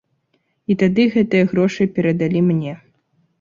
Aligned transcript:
І 0.73 0.77
тады 0.83 1.05
гэтыя 1.15 1.49
грошы 1.51 1.87
перадалі 1.99 2.43
мне. 2.49 2.73